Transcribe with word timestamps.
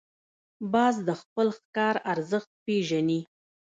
باز 0.73 0.95
د 1.07 1.09
خپل 1.21 1.47
ښکار 1.57 1.95
ارزښت 2.13 2.51
پېژني 2.65 3.21